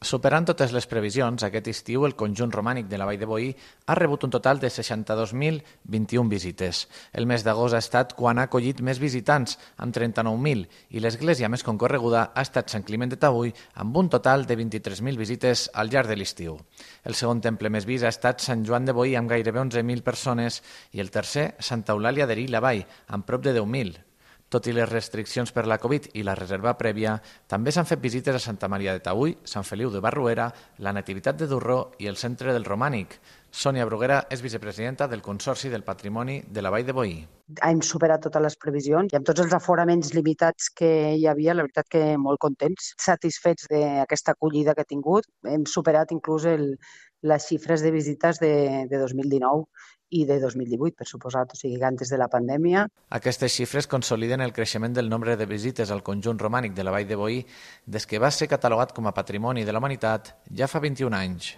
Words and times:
Superant 0.00 0.46
totes 0.48 0.70
les 0.72 0.86
previsions, 0.88 1.42
aquest 1.44 1.66
estiu 1.68 2.06
el 2.06 2.14
conjunt 2.16 2.54
romànic 2.54 2.86
de 2.88 2.96
la 2.96 3.04
Vall 3.04 3.18
de 3.20 3.26
Boí 3.28 3.50
ha 3.84 3.96
rebut 3.98 4.22
un 4.24 4.32
total 4.32 4.56
de 4.62 4.70
62.021 4.72 6.32
visites. 6.32 6.80
El 7.12 7.28
mes 7.28 7.44
d'agost 7.44 7.76
ha 7.76 7.82
estat 7.84 8.14
quan 8.16 8.40
ha 8.40 8.46
acollit 8.48 8.80
més 8.80 8.96
visitants, 8.96 9.58
amb 9.76 9.92
39.000, 9.92 10.64
i 10.96 11.04
l'església 11.04 11.52
més 11.52 11.66
concorreguda 11.68 12.30
ha 12.32 12.48
estat 12.48 12.72
Sant 12.72 12.88
Climent 12.88 13.12
de 13.12 13.20
Taüll, 13.20 13.52
amb 13.84 14.00
un 14.00 14.08
total 14.08 14.48
de 14.48 14.56
23.000 14.56 15.20
visites 15.20 15.68
al 15.74 15.92
llarg 15.92 16.08
de 16.08 16.16
l'estiu. 16.16 16.56
El 17.04 17.12
segon 17.12 17.44
temple 17.44 17.68
més 17.68 17.84
vist 17.84 18.08
ha 18.08 18.16
estat 18.16 18.40
Sant 18.40 18.64
Joan 18.64 18.88
de 18.88 18.96
Boí, 18.96 19.18
amb 19.20 19.28
gairebé 19.28 19.60
11.000 19.68 20.00
persones, 20.00 20.62
i 20.96 21.04
el 21.04 21.12
tercer, 21.12 21.50
Santa 21.60 21.92
Eulàlia 21.92 22.24
d'Erí 22.24 22.48
la 22.48 22.64
Vall, 22.64 22.86
amb 23.12 23.28
prop 23.28 23.44
de 23.44 23.52
10.000. 23.52 24.08
Tot 24.50 24.66
i 24.66 24.72
les 24.74 24.88
restriccions 24.90 25.52
per 25.54 25.62
la 25.70 25.76
Covid 25.78 26.08
i 26.18 26.24
la 26.26 26.34
reserva 26.34 26.72
prèvia, 26.74 27.12
també 27.46 27.70
s'han 27.70 27.86
fet 27.86 28.00
visites 28.02 28.34
a 28.34 28.40
Santa 28.42 28.66
Maria 28.66 28.96
de 28.96 29.02
Taüll, 29.04 29.36
Sant 29.46 29.62
Feliu 29.62 29.92
de 29.94 30.00
Barruera, 30.02 30.48
la 30.82 30.90
Nativitat 30.96 31.36
de 31.38 31.46
Durró 31.46 31.92
i 32.02 32.08
el 32.10 32.18
Centre 32.18 32.50
del 32.56 32.66
Romànic. 32.66 33.14
Sònia 33.50 33.86
Bruguera 33.86 34.24
és 34.30 34.42
vicepresidenta 34.42 35.06
del 35.10 35.22
Consorci 35.22 35.70
del 35.70 35.84
Patrimoni 35.86 36.40
de 36.50 36.62
la 36.62 36.72
Vall 36.74 36.86
de 36.86 36.94
Boí. 36.94 37.14
Hem 37.66 37.82
superat 37.86 38.24
totes 38.26 38.42
les 38.42 38.58
previsions 38.64 39.14
i 39.14 39.18
amb 39.18 39.26
tots 39.26 39.42
els 39.44 39.54
aforaments 39.54 40.10
limitats 40.18 40.66
que 40.80 40.90
hi 41.14 41.28
havia, 41.30 41.54
la 41.54 41.68
veritat 41.68 41.86
que 41.94 42.02
molt 42.18 42.42
contents, 42.42 42.92
satisfets 42.98 43.70
d'aquesta 43.70 44.34
acollida 44.34 44.74
que 44.74 44.82
ha 44.82 44.90
tingut. 44.94 45.30
Hem 45.46 45.66
superat 45.66 46.10
inclús 46.14 46.46
el, 46.50 46.72
les 47.22 47.46
xifres 47.46 47.82
de 47.84 47.90
visites 47.94 48.40
de, 48.40 48.86
de 48.90 48.98
2019 48.98 49.66
i 50.10 50.24
de 50.26 50.40
2018, 50.42 50.96
per 50.98 51.06
suposat, 51.06 51.54
o 51.54 51.58
sigui 51.58 51.78
antes 51.86 52.10
de 52.10 52.18
la 52.18 52.28
pandèmia. 52.28 52.86
Aquestes 53.14 53.54
xifres 53.54 53.86
consoliden 53.90 54.42
el 54.42 54.52
creixement 54.52 54.94
del 54.96 55.08
nombre 55.08 55.36
de 55.38 55.46
visites 55.46 55.90
al 55.94 56.02
conjunt 56.02 56.40
romànic 56.42 56.74
de 56.74 56.84
la 56.84 56.94
Vall 56.94 57.06
de 57.06 57.18
Boí 57.18 57.40
des 57.86 58.06
que 58.10 58.18
va 58.18 58.32
ser 58.34 58.50
catalogat 58.50 58.92
com 58.96 59.06
a 59.06 59.14
Patrimoni 59.14 59.64
de 59.64 59.72
la 59.72 59.78
Humanitat 59.78 60.34
ja 60.50 60.68
fa 60.68 60.82
21 60.82 61.16
anys. 61.16 61.48